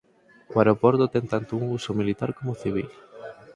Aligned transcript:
O 0.51 0.55
aeroporto 0.61 1.11
ten 1.13 1.25
tanto 1.33 1.51
un 1.59 1.63
uso 1.79 1.97
militar 1.99 2.29
como 2.37 2.59
civil. 2.63 2.87